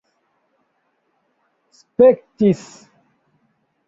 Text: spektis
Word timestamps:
spektis 1.79 2.63